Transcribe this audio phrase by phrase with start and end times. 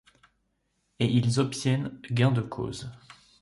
[0.99, 2.89] Et ils obtiennent gain de cause.